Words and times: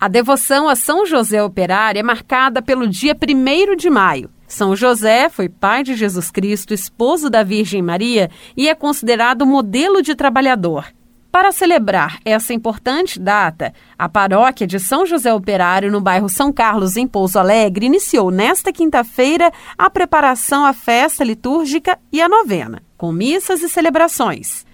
A 0.00 0.06
devoção 0.06 0.68
a 0.68 0.76
São 0.76 1.04
José 1.04 1.42
Operário 1.42 1.98
é 1.98 2.02
marcada 2.04 2.62
pelo 2.62 2.86
dia 2.86 3.16
1 3.16 3.74
de 3.74 3.90
maio. 3.90 4.30
São 4.46 4.76
José 4.76 5.28
foi 5.28 5.48
pai 5.48 5.82
de 5.82 5.96
Jesus 5.96 6.30
Cristo, 6.30 6.72
esposo 6.72 7.28
da 7.28 7.42
Virgem 7.42 7.82
Maria 7.82 8.30
e 8.56 8.68
é 8.68 8.76
considerado 8.76 9.44
modelo 9.44 10.00
de 10.00 10.14
trabalhador. 10.14 10.86
Para 11.32 11.50
celebrar 11.50 12.20
essa 12.24 12.54
importante 12.54 13.18
data, 13.18 13.74
a 13.98 14.08
paróquia 14.08 14.68
de 14.68 14.78
São 14.78 15.04
José 15.04 15.34
Operário, 15.34 15.90
no 15.90 16.00
bairro 16.00 16.28
São 16.28 16.52
Carlos, 16.52 16.96
em 16.96 17.06
Pouso 17.06 17.36
Alegre, 17.36 17.86
iniciou 17.86 18.30
nesta 18.30 18.72
quinta-feira 18.72 19.52
a 19.76 19.90
preparação 19.90 20.64
à 20.64 20.72
festa 20.72 21.24
litúrgica 21.24 21.98
e 22.12 22.22
a 22.22 22.28
novena, 22.28 22.84
com 22.96 23.10
missas 23.10 23.62
e 23.62 23.68
celebrações. 23.68 24.64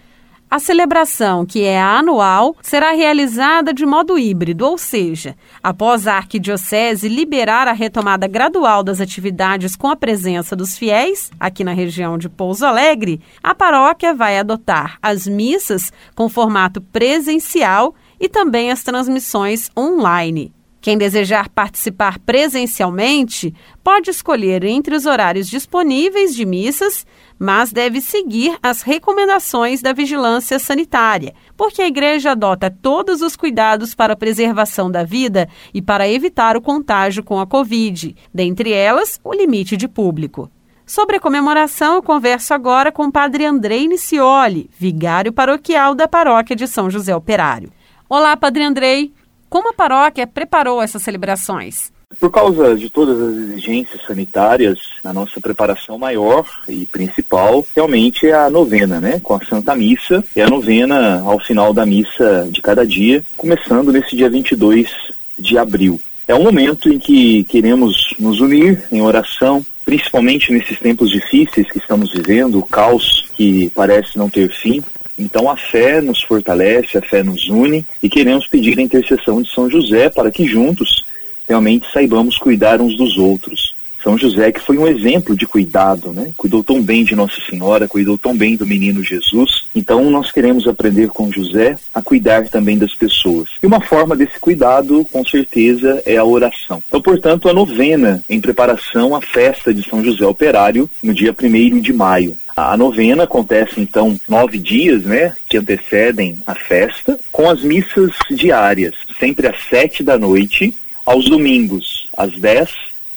A 0.55 0.61
celebração, 0.61 1.45
que 1.45 1.65
é 1.65 1.83
anual, 1.83 2.55
será 2.63 2.93
realizada 2.93 3.75
de 3.75 3.85
modo 3.85 4.17
híbrido, 4.17 4.65
ou 4.65 4.79
seja, 4.79 5.35
após 5.61 6.07
a 6.07 6.15
Arquidiocese 6.15 7.09
liberar 7.09 7.67
a 7.67 7.73
retomada 7.73 8.29
gradual 8.29 8.85
das 8.85 9.01
atividades 9.01 9.75
com 9.75 9.89
a 9.89 9.97
presença 9.97 10.55
dos 10.55 10.79
fiéis, 10.79 11.29
aqui 11.41 11.65
na 11.65 11.73
região 11.73 12.17
de 12.17 12.29
Pouso 12.29 12.65
Alegre, 12.65 13.21
a 13.43 13.53
paróquia 13.53 14.15
vai 14.15 14.39
adotar 14.39 14.97
as 15.03 15.27
missas 15.27 15.93
com 16.15 16.29
formato 16.29 16.81
presencial 16.81 17.93
e 18.21 18.29
também 18.29 18.71
as 18.71 18.85
transmissões 18.85 19.73
online. 19.77 20.55
Quem 20.85 20.99
desejar 20.99 21.49
participar 21.49 22.19
presencialmente 22.19 23.55
pode 23.83 24.11
escolher 24.11 24.63
entre 24.65 24.95
os 24.95 25.07
horários 25.07 25.49
disponíveis 25.49 26.35
de 26.35 26.45
missas, 26.45 27.07
mas 27.45 27.71
deve 27.71 28.01
seguir 28.01 28.57
as 28.63 28.81
recomendações 28.81 29.83
da 29.83 29.93
vigilância 29.93 30.59
sanitária, 30.59 31.35
porque 31.55 31.83
a 31.83 31.87
igreja 31.87 32.31
adota 32.31 32.71
todos 32.71 33.21
os 33.21 33.37
cuidados 33.37 33.95
para 33.95 34.15
a 34.15 34.17
preservação 34.17 34.91
da 34.91 35.05
vida 35.05 35.47
e 35.75 35.83
para 35.83 36.09
evitar 36.09 36.57
o 36.57 36.63
contágio 36.63 37.23
com 37.23 37.39
a 37.39 37.47
Covid, 37.47 38.17
dentre 38.33 38.73
elas, 38.73 39.21
o 39.23 39.35
limite 39.35 39.77
de 39.77 39.87
público. 39.87 40.51
Sobre 40.87 41.17
a 41.17 41.21
comemoração, 41.21 41.97
eu 41.97 42.03
converso 42.03 42.55
agora 42.55 42.91
com 42.91 43.09
o 43.09 43.13
padre 43.13 43.45
Andrei 43.45 43.87
Nicioli, 43.87 44.71
vigário 44.79 45.31
paroquial 45.31 45.95
da 45.95 46.09
paróquia 46.09 46.57
de 46.57 46.67
São 46.67 46.89
José 46.89 47.15
Operário. 47.15 47.71
Olá, 48.09 48.35
padre 48.39 48.63
Andrei. 48.63 49.13
Como 49.51 49.69
a 49.69 49.75
paróquia 49.75 50.27
preparou 50.27 50.81
essas 50.81 51.03
celebrações? 51.03 51.93
Por 52.19 52.31
causa 52.31 52.75
de 52.77 52.89
todas 52.91 53.21
as 53.21 53.35
exigências 53.35 54.01
sanitárias, 54.07 54.79
a 55.05 55.13
nossa 55.13 55.41
preparação 55.41 55.99
maior 55.99 56.47
e 56.69 56.87
principal 56.87 57.67
realmente 57.75 58.27
é 58.27 58.35
a 58.35 58.51
novena, 58.51 59.01
né? 59.01 59.21
Com 59.23 59.35
a 59.35 59.45
Santa 59.45 59.75
Missa 59.75 60.25
e 60.35 60.41
a 60.41 60.49
novena 60.49 61.21
ao 61.21 61.39
final 61.41 61.73
da 61.73 61.87
missa 61.87 62.49
de 62.51 62.61
cada 62.61 62.87
dia, 62.87 63.23
começando 63.37 63.93
nesse 63.93 64.17
dia 64.17 64.31
22 64.31 64.91
de 65.39 65.59
abril. 65.59 66.01
É 66.27 66.35
um 66.35 66.43
momento 66.43 66.93
em 66.93 66.99
que 66.99 67.45
queremos 67.45 68.15
nos 68.19 68.41
unir 68.41 68.83
em 68.91 69.03
oração, 69.03 69.65
principalmente 69.85 70.53
nesses 70.53 70.79
tempos 70.79 71.11
difíceis 71.11 71.71
que 71.71 71.79
estamos 71.79 72.13
vivendo, 72.13 72.59
o 72.59 72.67
caos 72.67 73.29
que 73.35 73.71
parece 73.75 74.17
não 74.17 74.31
ter 74.31 74.51
fim, 74.51 74.83
então 75.19 75.51
a 75.51 75.57
fé 75.57 76.01
nos 76.01 76.23
fortalece, 76.23 76.99
a 76.99 77.03
fé 77.03 77.23
nos 77.23 77.49
une 77.49 77.85
e 78.03 78.09
queremos 78.09 78.47
pedir 78.47 78.79
a 78.79 78.83
intercessão 78.83 79.43
de 79.43 79.53
São 79.53 79.71
José 79.71 80.09
para 80.09 80.31
que 80.31 80.47
juntos 80.47 81.05
realmente 81.49 81.91
saibamos 81.93 82.39
cuidar 82.39 82.81
uns 82.81 82.97
dos 82.97 83.17
outros. 83.19 83.75
São 84.05 84.19
José 84.19 84.53
que 84.53 84.61
foi 84.61 84.77
um 84.77 84.87
exemplo 84.87 85.35
de 85.35 85.47
cuidado, 85.47 86.13
né? 86.13 86.31
Cuidou 86.37 86.63
tão 86.63 86.83
bem 86.83 87.05
de 87.05 87.17
Nossa 87.17 87.41
Senhora, 87.49 87.89
cuidou 87.89 88.19
tão 88.19 88.37
bem 88.37 88.55
do 88.55 88.67
menino 88.67 89.03
Jesus. 89.03 89.65
Então 89.75 90.11
nós 90.11 90.31
queremos 90.31 90.69
aprender 90.69 91.09
com 91.09 91.33
José 91.33 91.79
a 91.95 92.03
cuidar 92.03 92.47
também 92.49 92.77
das 92.77 92.95
pessoas. 92.95 93.49
E 93.63 93.67
uma 93.67 93.81
forma 93.81 94.15
desse 94.15 94.39
cuidado, 94.39 95.07
com 95.11 95.25
certeza, 95.25 96.03
é 96.05 96.19
a 96.19 96.25
oração. 96.25 96.83
Então, 96.87 97.01
portanto, 97.01 97.49
a 97.49 97.55
novena 97.55 98.23
em 98.29 98.43
preparação 98.43 99.17
à 99.17 99.23
festa 99.23 99.73
de 99.73 99.83
São 99.89 100.05
José 100.05 100.27
Operário 100.27 100.89
no 101.03 101.15
dia 101.15 101.35
1 101.35 101.81
de 101.81 101.93
maio. 101.95 102.37
A 102.57 102.77
novena 102.77 103.25
acontece 103.25 103.81
então 103.81 104.17
nove 104.29 104.59
dias, 104.59 105.03
né, 105.03 105.33
que 105.49 105.57
antecedem 105.57 106.39
a 106.47 106.55
festa, 106.55 107.19
com 107.33 107.51
as 107.51 107.63
missas 107.63 108.13
diárias, 108.31 108.95
sempre 109.19 109.49
às 109.49 109.57
sete 109.69 110.05
da 110.05 110.17
noite, 110.17 110.73
aos 111.05 111.29
domingos, 111.29 112.09
às 112.17 112.39
dez, 112.39 112.71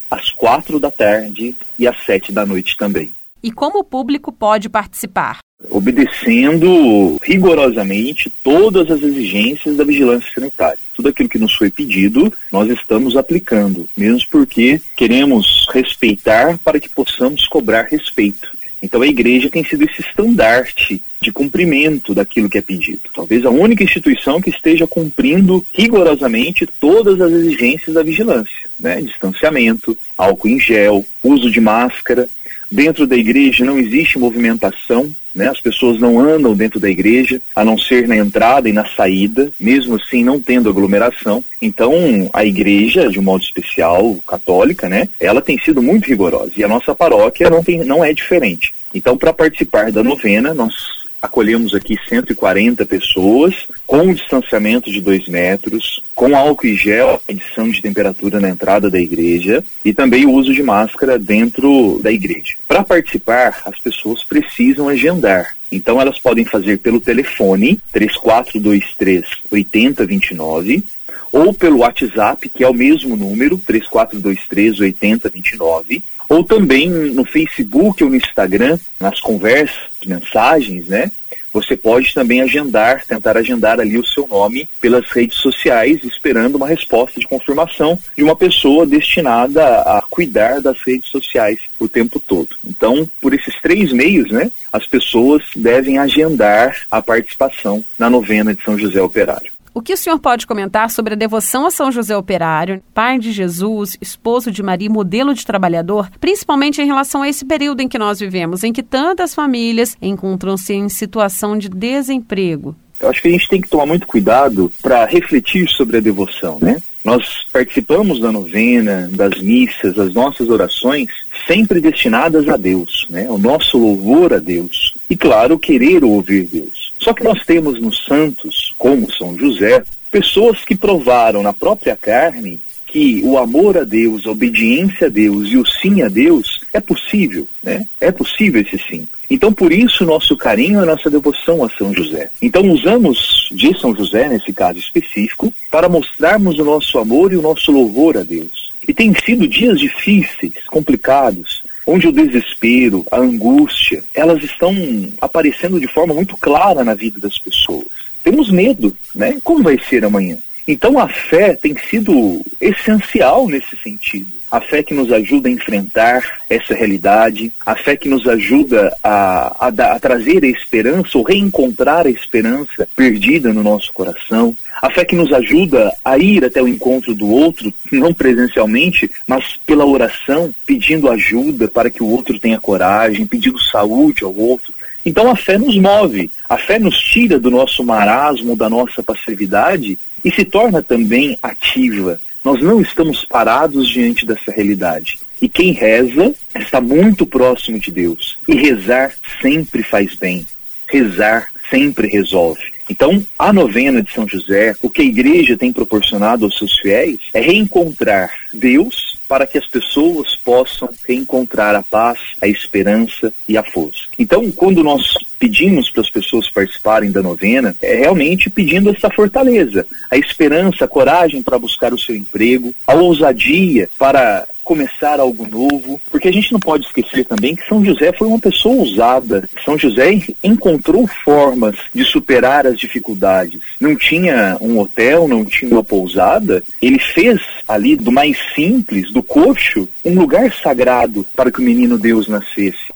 às 0.09 0.31
quatro 0.31 0.79
da 0.79 0.91
tarde 0.91 1.55
e 1.77 1.87
às 1.87 1.97
sete 2.05 2.31
da 2.31 2.45
noite 2.45 2.77
também. 2.77 3.11
E 3.43 3.51
como 3.51 3.79
o 3.79 3.83
público 3.83 4.31
pode 4.31 4.67
participar? 4.67 5.39
Obedecendo 5.69 7.17
rigorosamente 7.23 8.31
todas 8.43 8.91
as 8.91 9.01
exigências 9.01 9.77
da 9.77 9.83
vigilância 9.83 10.29
sanitária. 10.33 10.77
Tudo 10.95 11.09
aquilo 11.09 11.29
que 11.29 11.39
nos 11.39 11.55
foi 11.55 11.69
pedido, 11.69 12.31
nós 12.51 12.69
estamos 12.69 13.15
aplicando, 13.15 13.87
mesmo 13.95 14.27
porque 14.29 14.81
queremos 14.95 15.67
respeitar 15.71 16.57
para 16.59 16.79
que 16.79 16.89
possamos 16.89 17.47
cobrar 17.47 17.83
respeito. 17.83 18.49
Então 18.81 19.01
a 19.01 19.07
igreja 19.07 19.49
tem 19.49 19.63
sido 19.63 19.83
esse 19.83 20.01
estandarte 20.01 21.01
de 21.19 21.31
cumprimento 21.31 22.13
daquilo 22.13 22.49
que 22.49 22.57
é 22.57 22.61
pedido. 22.61 23.01
Talvez 23.13 23.43
a 23.45 23.49
única 23.49 23.83
instituição 23.83 24.39
que 24.39 24.49
esteja 24.49 24.85
cumprindo 24.85 25.65
rigorosamente 25.73 26.67
todas 26.79 27.19
as 27.19 27.31
exigências 27.31 27.95
da 27.95 28.03
vigilância, 28.03 28.69
né? 28.79 29.01
Distanciamento, 29.01 29.97
álcool 30.17 30.49
em 30.49 30.59
gel, 30.59 31.05
uso 31.23 31.49
de 31.49 31.59
máscara. 31.59 32.29
Dentro 32.69 33.07
da 33.07 33.15
igreja 33.15 33.63
não 33.63 33.77
existe 33.77 34.19
movimentação, 34.19 35.09
né? 35.33 35.47
As 35.47 35.61
pessoas 35.61 35.99
não 35.99 36.19
andam 36.19 36.55
dentro 36.55 36.79
da 36.79 36.89
igreja, 36.89 37.41
a 37.55 37.63
não 37.63 37.77
ser 37.77 38.07
na 38.07 38.17
entrada 38.17 38.67
e 38.67 38.73
na 38.73 38.85
saída, 38.85 39.51
mesmo 39.59 39.95
assim 39.95 40.23
não 40.23 40.39
tendo 40.39 40.69
aglomeração. 40.69 41.43
Então, 41.61 41.93
a 42.33 42.43
igreja, 42.43 43.07
de 43.07 43.19
um 43.19 43.23
modo 43.23 43.43
especial, 43.43 44.15
católica, 44.27 44.89
né? 44.89 45.07
Ela 45.19 45.41
tem 45.41 45.57
sido 45.59 45.81
muito 45.81 46.07
rigorosa 46.07 46.53
e 46.57 46.63
a 46.63 46.67
nossa 46.67 46.93
paróquia 46.95 47.49
não, 47.49 47.63
tem, 47.63 47.83
não 47.85 48.03
é 48.03 48.11
diferente. 48.13 48.73
Então, 48.93 49.17
para 49.17 49.31
participar 49.31 49.91
da 49.91 50.03
novena, 50.03 50.53
nós 50.53 50.73
acolhemos 51.21 51.73
aqui 51.73 51.97
140 52.07 52.85
pessoas, 52.85 53.67
com 53.85 53.99
um 53.99 54.13
distanciamento 54.13 54.91
de 54.91 55.01
dois 55.01 55.27
metros, 55.27 56.03
com 56.13 56.35
álcool 56.35 56.67
e 56.67 56.75
gel, 56.75 57.21
medição 57.27 57.69
de 57.69 57.81
temperatura 57.81 58.39
na 58.39 58.49
entrada 58.49 58.89
da 58.89 58.99
igreja 58.99 59.63
e 59.83 59.93
também 59.93 60.25
o 60.25 60.31
uso 60.31 60.53
de 60.53 60.63
máscara 60.63 61.19
dentro 61.19 61.99
da 62.01 62.11
igreja. 62.11 62.53
Para 62.67 62.83
participar, 62.83 63.61
as 63.65 63.79
pessoas 63.79 64.23
precisam 64.23 64.89
agendar. 64.89 65.55
Então 65.71 65.99
elas 65.99 66.17
podem 66.17 66.45
fazer 66.45 66.79
pelo 66.79 66.99
telefone 66.99 67.79
3423 67.91 69.25
8029 69.51 70.83
ou 71.31 71.53
pelo 71.53 71.79
WhatsApp, 71.79 72.49
que 72.49 72.63
é 72.63 72.69
o 72.69 72.73
mesmo 72.73 73.15
número, 73.15 73.57
3423 73.57 74.79
8029 74.79 76.03
ou 76.29 76.43
também 76.43 76.89
no 76.89 77.25
Facebook 77.25 78.03
ou 78.03 78.09
no 78.09 78.15
Instagram, 78.15 78.77
nas 78.99 79.19
conversas, 79.19 79.87
mensagens, 80.05 80.87
né? 80.87 81.11
Você 81.53 81.75
pode 81.75 82.13
também 82.13 82.41
agendar, 82.41 83.03
tentar 83.05 83.35
agendar 83.35 83.79
ali 83.79 83.97
o 83.97 84.05
seu 84.05 84.27
nome 84.27 84.69
pelas 84.79 85.09
redes 85.09 85.37
sociais, 85.37 86.03
esperando 86.03 86.55
uma 86.55 86.67
resposta 86.67 87.19
de 87.19 87.27
confirmação 87.27 87.97
de 88.15 88.23
uma 88.23 88.35
pessoa 88.35 88.85
destinada 88.85 89.63
a 89.63 90.03
cuidar 90.07 90.61
das 90.61 90.79
redes 90.81 91.09
sociais 91.09 91.59
o 91.79 91.89
tempo 91.89 92.19
todo. 92.19 92.49
Então, 92.63 93.09
por 93.19 93.33
esses 93.33 93.59
três 93.59 93.91
meios, 93.91 94.29
né, 94.29 94.51
as 94.71 94.85
pessoas 94.85 95.43
devem 95.55 95.97
agendar 95.97 96.75
a 96.91 97.01
participação 97.01 97.83
na 97.97 98.07
novena 98.07 98.53
de 98.53 98.63
São 98.63 98.77
José 98.77 99.01
Operário. 99.01 99.56
O 99.77 99.81
que 99.83 99.93
o 99.93 99.97
senhor 99.97 100.17
pode 100.17 100.47
comentar 100.47 100.89
sobre 100.89 101.13
a 101.13 101.15
devoção 101.15 101.67
a 101.67 101.69
São 101.69 101.91
José 101.91 102.17
Operário, 102.17 102.81
pai 102.95 103.19
de 103.19 103.31
Jesus, 103.31 103.95
esposo 104.01 104.51
de 104.51 104.63
Maria, 104.63 104.89
modelo 104.89 105.35
de 105.35 105.45
trabalhador, 105.45 106.09
principalmente 106.19 106.81
em 106.81 106.87
relação 106.87 107.21
a 107.21 107.29
esse 107.29 107.45
período 107.45 107.81
em 107.81 107.87
que 107.87 107.99
nós 107.99 108.19
vivemos, 108.19 108.63
em 108.63 108.73
que 108.73 108.81
tantas 108.81 109.35
famílias 109.35 109.95
encontram-se 110.01 110.73
em 110.73 110.89
situação 110.89 111.55
de 111.55 111.69
desemprego? 111.69 112.75
Eu 112.99 113.07
acho 113.07 113.21
que 113.21 113.27
a 113.27 113.31
gente 113.31 113.47
tem 113.47 113.61
que 113.61 113.69
tomar 113.69 113.85
muito 113.85 114.07
cuidado 114.07 114.71
para 114.81 115.05
refletir 115.05 115.69
sobre 115.69 115.97
a 115.97 116.01
devoção, 116.01 116.57
né? 116.59 116.81
Nós 117.05 117.45
participamos 117.53 118.19
da 118.19 118.31
novena, 118.31 119.07
das 119.13 119.39
missas, 119.39 119.99
as 119.99 120.11
nossas 120.11 120.49
orações, 120.49 121.07
sempre 121.45 121.79
destinadas 121.79 122.49
a 122.49 122.57
Deus, 122.57 123.05
né? 123.11 123.29
O 123.29 123.37
nosso 123.37 123.77
louvor 123.77 124.33
a 124.33 124.39
Deus. 124.39 124.95
E, 125.07 125.15
claro, 125.15 125.59
querer 125.59 126.03
ouvir 126.03 126.47
Deus. 126.47 126.76
Só 126.99 127.13
que 127.13 127.23
nós 127.23 127.45
temos 127.45 127.79
nos 127.79 128.03
santos, 128.05 128.73
como 128.77 129.11
São 129.11 129.37
José, 129.37 129.83
pessoas 130.11 130.63
que 130.63 130.75
provaram 130.75 131.43
na 131.43 131.53
própria 131.53 131.95
carne 131.95 132.59
que 132.87 133.21
o 133.23 133.37
amor 133.37 133.77
a 133.77 133.83
Deus, 133.83 134.25
a 134.25 134.31
obediência 134.31 135.07
a 135.07 135.09
Deus 135.09 135.49
e 135.49 135.57
o 135.57 135.65
sim 135.65 136.01
a 136.01 136.07
Deus 136.07 136.61
é 136.73 136.79
possível, 136.79 137.47
né? 137.61 137.85
É 137.99 138.11
possível 138.11 138.61
esse 138.61 138.77
sim. 138.89 139.05
Então, 139.29 139.51
por 139.51 139.73
isso, 139.73 140.05
nosso 140.05 140.37
carinho 140.37 140.79
a 140.79 140.85
nossa 140.85 141.09
devoção 141.09 141.63
a 141.63 141.69
São 141.69 141.93
José. 141.93 142.29
Então, 142.41 142.69
usamos 142.69 143.49
de 143.51 143.77
São 143.79 143.93
José, 143.93 144.29
nesse 144.29 144.53
caso 144.53 144.79
específico, 144.79 145.53
para 145.69 145.89
mostrarmos 145.89 146.57
o 146.57 146.63
nosso 146.63 146.97
amor 146.97 147.33
e 147.33 147.35
o 147.35 147.41
nosso 147.41 147.71
louvor 147.71 148.17
a 148.17 148.23
Deus. 148.23 148.71
E 148.87 148.93
tem 148.93 149.13
sido 149.25 149.47
dias 149.47 149.79
difíceis, 149.79 150.53
complicados, 150.67 151.61
onde 151.87 152.09
o 152.09 152.11
desespero, 152.11 153.05
a 153.09 153.17
angústia, 153.17 154.03
elas 154.13 154.43
estão 154.43 154.75
aparecendo 155.21 155.79
de 155.79 155.87
forma 155.87 156.13
muito 156.13 156.35
clara 156.35 156.83
na 156.83 156.93
vida 156.93 157.17
das 157.17 157.39
pessoas. 157.39 157.87
Temos 158.21 158.51
medo, 158.51 158.95
né? 159.15 159.39
Como 159.41 159.63
vai 159.63 159.79
ser 159.89 160.03
amanhã? 160.03 160.37
Então 160.67 160.99
a 160.99 161.07
fé 161.07 161.55
tem 161.55 161.77
sido 161.77 162.45
essencial 162.59 163.47
nesse 163.47 163.77
sentido. 163.77 164.36
A 164.49 164.61
fé 164.61 164.81
que 164.81 164.93
nos 164.93 165.11
ajuda 165.11 165.49
a 165.49 165.51
enfrentar 165.51 166.23
essa 166.49 166.73
realidade, 166.73 167.51
a 167.65 167.75
fé 167.75 167.97
que 167.97 168.07
nos 168.07 168.27
ajuda 168.27 168.95
a, 169.03 169.67
a, 169.67 169.67
a 169.67 169.99
trazer 169.99 170.43
a 170.43 170.47
esperança 170.47 171.17
ou 171.17 171.23
reencontrar 171.23 172.07
a 172.07 172.09
esperança 172.09 172.87
perdida 172.95 173.53
no 173.53 173.61
nosso 173.61 173.91
coração, 173.91 174.55
a 174.81 174.89
fé 174.89 175.03
que 175.03 175.15
nos 175.15 175.33
ajuda 175.33 175.91
a 176.05 176.17
ir 176.17 176.45
até 176.45 176.61
o 176.61 176.67
encontro 176.67 177.13
do 177.15 177.27
outro, 177.27 177.73
não 177.91 178.13
presencialmente, 178.13 179.09
mas 179.25 179.57
pela 179.65 179.85
oração, 179.85 180.53
pedindo 180.65 181.09
ajuda 181.09 181.67
para 181.67 181.89
que 181.89 182.03
o 182.03 182.07
outro 182.07 182.39
tenha 182.39 182.59
coragem, 182.59 183.25
pedindo 183.25 183.59
saúde 183.59 184.23
ao 184.23 184.35
outro. 184.35 184.73
Então 185.05 185.31
a 185.31 185.35
fé 185.35 185.57
nos 185.57 185.77
move, 185.77 186.29
a 186.49 186.57
fé 186.57 186.77
nos 186.77 186.97
tira 186.99 187.39
do 187.39 187.49
nosso 187.49 187.83
marasmo, 187.83 188.55
da 188.55 188.69
nossa 188.69 189.01
passividade 189.01 189.97
e 190.23 190.31
se 190.31 190.43
torna 190.43 190.81
também 190.81 191.37
ativa. 191.41 192.19
Nós 192.47 192.61
não 192.61 192.79
estamos 192.79 193.25
parados 193.25 193.89
diante 193.89 194.25
dessa 194.25 194.53
realidade. 194.53 195.19
E 195.41 195.49
quem 195.49 195.73
reza 195.73 196.33
está 196.57 196.79
muito 196.79 197.25
próximo 197.25 197.77
de 197.77 197.91
Deus. 197.91 198.39
E 198.47 198.55
rezar 198.55 199.13
sempre 199.41 199.83
faz 199.83 200.15
bem. 200.15 200.47
Rezar 200.87 201.49
sempre 201.69 202.07
resolve. 202.07 202.76
Então, 202.89 203.23
a 203.37 203.51
novena 203.51 204.01
de 204.01 204.11
São 204.11 204.27
José, 204.27 204.75
o 204.81 204.89
que 204.89 205.01
a 205.01 205.05
igreja 205.05 205.57
tem 205.57 205.73
proporcionado 205.73 206.45
aos 206.45 206.57
seus 206.57 206.77
fiéis 206.79 207.19
é 207.33 207.41
reencontrar 207.41 208.31
Deus 208.53 209.17
para 209.27 209.45
que 209.45 209.57
as 209.57 209.67
pessoas 209.67 210.35
possam 210.37 210.89
reencontrar 211.05 211.75
a 211.75 211.83
paz, 211.83 212.19
a 212.41 212.47
esperança 212.47 213.33
e 213.47 213.57
a 213.57 213.63
força. 213.63 213.99
Então, 214.17 214.49
quando 214.51 214.83
nós 214.83 215.13
pedimos 215.37 215.89
para 215.89 216.01
as 216.01 216.09
pessoas 216.09 216.49
participarem 216.49 217.11
da 217.11 217.21
novena, 217.21 217.75
é 217.81 217.95
realmente 217.95 218.49
pedindo 218.49 218.89
essa 218.89 219.09
fortaleza, 219.09 219.85
a 220.09 220.17
esperança, 220.17 220.85
a 220.85 220.87
coragem 220.87 221.41
para 221.41 221.59
buscar 221.59 221.93
o 221.93 221.99
seu 221.99 222.15
emprego, 222.15 222.73
a 222.85 222.95
ousadia 222.95 223.89
para 223.99 224.47
começar 224.67 225.21
algo 225.21 225.47
novo, 225.47 225.99
porque 226.11 226.27
a 226.27 226.33
gente 226.33 226.51
não 226.51 226.59
pode 226.59 226.85
esquecer 226.85 227.23
também 227.23 227.55
que 227.55 227.65
São 227.65 227.83
José 227.85 228.11
foi 228.11 228.27
uma 228.27 228.37
pessoa 228.37 228.75
ousada. 228.75 229.47
São 229.63 229.77
José 229.77 230.21
encontrou 230.43 231.07
formas 231.07 231.77
de 231.95 232.03
superar 232.03 232.67
as 232.67 232.77
dificuldades. 232.77 233.61
Não 233.79 233.95
tinha 233.95 234.57
um 234.59 234.77
hotel, 234.77 235.25
não 235.25 235.45
tinha 235.45 235.71
uma 235.71 235.83
pousada. 235.85 236.61
Ele 236.81 236.99
fez 236.99 237.39
ali 237.65 237.95
do 237.95 238.11
mais 238.11 238.37
simples, 238.53 239.09
do 239.13 239.23
coxo, 239.23 239.87
um 240.03 240.15
lugar 240.15 240.51
sagrado 240.51 241.25
para 241.33 241.49
que 241.49 241.59
o 241.59 241.63
menino 241.63 241.97
Deus 241.97 242.27
nascesse 242.27 242.86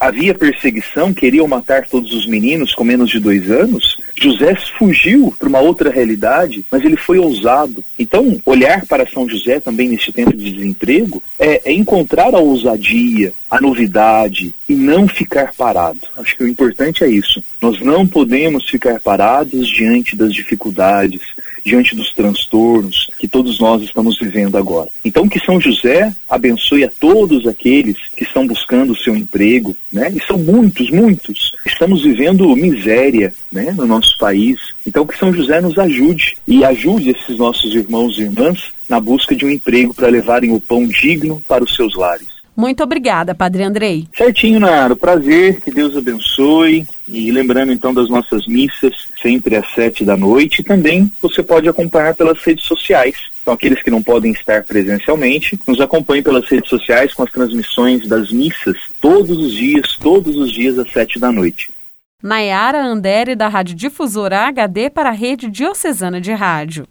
havia 0.00 0.34
perseguição, 0.34 1.12
queriam 1.12 1.46
matar 1.46 1.86
todos 1.86 2.14
os 2.14 2.26
meninos 2.26 2.74
com 2.74 2.82
menos 2.82 3.10
de 3.10 3.20
dois 3.20 3.50
anos, 3.50 4.00
José 4.20 4.54
fugiu 4.78 5.32
para 5.38 5.48
uma 5.48 5.60
outra 5.60 5.90
realidade, 5.90 6.64
mas 6.70 6.82
ele 6.84 6.96
foi 6.96 7.18
ousado. 7.18 7.82
Então, 7.98 8.40
olhar 8.44 8.84
para 8.86 9.08
São 9.08 9.28
José 9.28 9.60
também 9.60 9.88
neste 9.88 10.12
tempo 10.12 10.36
de 10.36 10.52
desemprego 10.52 11.22
é, 11.38 11.70
é 11.70 11.72
encontrar 11.72 12.34
a 12.34 12.38
ousadia, 12.38 13.32
a 13.50 13.60
novidade 13.60 14.54
e 14.68 14.74
não 14.74 15.08
ficar 15.08 15.54
parado. 15.54 16.00
Acho 16.16 16.36
que 16.36 16.44
o 16.44 16.48
importante 16.48 17.02
é 17.02 17.08
isso. 17.08 17.42
Nós 17.60 17.80
não 17.80 18.06
podemos 18.06 18.68
ficar 18.68 19.00
parados 19.00 19.68
diante 19.68 20.14
das 20.14 20.34
dificuldades, 20.34 21.22
diante 21.64 21.94
dos 21.94 22.12
transtornos 22.12 23.10
que 23.18 23.28
todos 23.28 23.60
nós 23.60 23.82
estamos 23.82 24.18
vivendo 24.18 24.56
agora. 24.56 24.88
Então, 25.04 25.28
que 25.28 25.38
São 25.40 25.60
José 25.60 26.12
abençoe 26.28 26.84
a 26.84 26.90
todos 27.00 27.46
aqueles 27.46 27.96
que 28.16 28.24
estão 28.24 28.46
buscando 28.46 28.92
o 28.92 28.96
seu 28.96 29.16
emprego, 29.16 29.76
né? 29.92 30.12
E 30.14 30.24
são 30.26 30.38
muitos, 30.38 30.90
muitos. 30.90 31.56
Estamos 31.66 32.02
vivendo 32.02 32.54
miséria, 32.56 33.32
né, 33.52 33.72
no 33.72 33.86
nosso 33.86 34.16
país. 34.18 34.58
Então, 34.86 35.06
que 35.06 35.18
São 35.18 35.32
José 35.32 35.60
nos 35.60 35.78
ajude 35.78 36.36
e 36.46 36.64
ajude 36.64 37.10
esses 37.10 37.38
nossos 37.38 37.74
irmãos 37.74 38.18
e 38.18 38.22
irmãs 38.22 38.72
na 38.88 39.00
busca 39.00 39.34
de 39.36 39.44
um 39.44 39.50
emprego 39.50 39.94
para 39.94 40.08
levarem 40.08 40.52
o 40.52 40.60
pão 40.60 40.86
digno 40.86 41.42
para 41.46 41.64
os 41.64 41.76
seus 41.76 41.94
lares. 41.94 42.39
Muito 42.60 42.82
obrigada, 42.82 43.34
Padre 43.34 43.62
Andrei. 43.62 44.06
Certinho, 44.14 44.60
Nara. 44.60 44.94
Prazer, 44.94 45.62
que 45.62 45.70
Deus 45.70 45.96
abençoe. 45.96 46.86
E 47.08 47.32
lembrando 47.32 47.72
então 47.72 47.94
das 47.94 48.10
nossas 48.10 48.46
missas, 48.46 48.92
sempre 49.22 49.56
às 49.56 49.66
sete 49.72 50.04
da 50.04 50.14
noite. 50.14 50.60
E 50.60 50.64
também 50.64 51.10
você 51.22 51.42
pode 51.42 51.66
acompanhar 51.70 52.14
pelas 52.14 52.38
redes 52.44 52.66
sociais. 52.66 53.16
Então, 53.40 53.54
aqueles 53.54 53.82
que 53.82 53.90
não 53.90 54.02
podem 54.02 54.32
estar 54.32 54.62
presencialmente, 54.62 55.58
nos 55.66 55.80
acompanhem 55.80 56.22
pelas 56.22 56.46
redes 56.50 56.68
sociais 56.68 57.14
com 57.14 57.22
as 57.22 57.32
transmissões 57.32 58.06
das 58.06 58.30
missas 58.30 58.76
todos 59.00 59.38
os 59.38 59.52
dias, 59.54 59.96
todos 59.96 60.36
os 60.36 60.52
dias 60.52 60.78
às 60.78 60.92
sete 60.92 61.18
da 61.18 61.32
noite. 61.32 61.70
Nayara 62.22 62.84
Andere, 62.84 63.34
da 63.34 63.48
Rádio 63.48 63.74
Difusora 63.74 64.40
HD 64.48 64.90
para 64.90 65.08
a 65.08 65.12
Rede 65.12 65.48
Diocesana 65.48 66.20
de 66.20 66.32
Rádio. 66.32 66.86